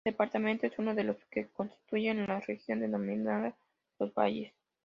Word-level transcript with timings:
El 0.03 0.13
departamento 0.13 0.65
es 0.65 0.79
uno 0.79 0.95
de 0.95 1.03
los 1.03 1.23
que 1.25 1.45
constituyen 1.49 2.25
la 2.25 2.39
región 2.39 2.79
denominada 2.79 3.55
"Los 3.99 4.11
Valles". 4.15 4.51